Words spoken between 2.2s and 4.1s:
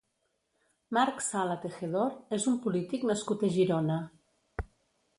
és un polític nascut a Girona.